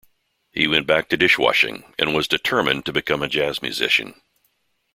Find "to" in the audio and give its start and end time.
1.09-1.15, 2.87-2.91